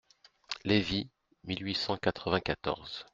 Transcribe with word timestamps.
Lévy, 0.65 1.11
mille 1.43 1.63
huit 1.63 1.75
cent 1.75 1.95
quatre-vingt-quatorze. 1.95 3.05